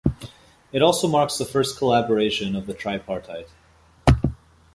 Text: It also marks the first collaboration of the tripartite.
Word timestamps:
It 0.71 0.81
also 0.81 1.07
marks 1.07 1.37
the 1.37 1.45
first 1.45 1.77
collaboration 1.77 2.55
of 2.55 2.65
the 2.65 2.73
tripartite. 2.73 3.49